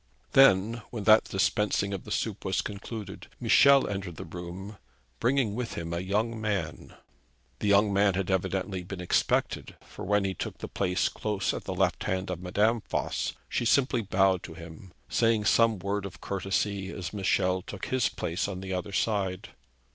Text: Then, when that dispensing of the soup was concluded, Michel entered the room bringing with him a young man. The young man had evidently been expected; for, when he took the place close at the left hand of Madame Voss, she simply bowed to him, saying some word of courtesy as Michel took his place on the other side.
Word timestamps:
Then, 0.31 0.81
when 0.89 1.03
that 1.03 1.25
dispensing 1.25 1.93
of 1.93 2.05
the 2.05 2.11
soup 2.11 2.43
was 2.43 2.63
concluded, 2.63 3.27
Michel 3.39 3.87
entered 3.87 4.15
the 4.15 4.25
room 4.25 4.77
bringing 5.19 5.53
with 5.53 5.75
him 5.75 5.93
a 5.93 5.99
young 5.99 6.41
man. 6.41 6.95
The 7.59 7.67
young 7.67 7.93
man 7.93 8.15
had 8.15 8.31
evidently 8.31 8.81
been 8.81 8.99
expected; 8.99 9.75
for, 9.81 10.03
when 10.03 10.25
he 10.25 10.33
took 10.33 10.57
the 10.57 10.67
place 10.67 11.07
close 11.07 11.53
at 11.53 11.65
the 11.65 11.75
left 11.75 12.05
hand 12.05 12.31
of 12.31 12.41
Madame 12.41 12.81
Voss, 12.89 13.33
she 13.47 13.63
simply 13.63 14.01
bowed 14.01 14.41
to 14.41 14.55
him, 14.55 14.91
saying 15.07 15.45
some 15.45 15.77
word 15.77 16.07
of 16.07 16.19
courtesy 16.19 16.89
as 16.89 17.13
Michel 17.13 17.61
took 17.61 17.85
his 17.85 18.09
place 18.09 18.47
on 18.47 18.61
the 18.61 18.73
other 18.73 18.91
side. 18.93 19.49